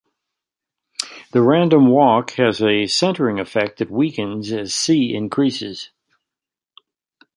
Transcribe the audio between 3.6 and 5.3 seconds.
that weakens as "c"